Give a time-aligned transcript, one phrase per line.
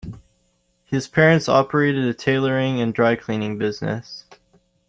[0.83, 4.25] His parents operated a tailoring and dry-cleaning business.